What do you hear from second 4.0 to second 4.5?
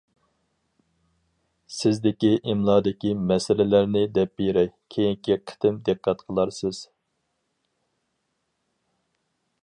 دەپ